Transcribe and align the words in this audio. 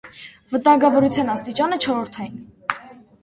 Վտանգավորության 0.53 1.29
աստիճանը՝ 1.35 1.79
չորրորդային։ 1.87 2.41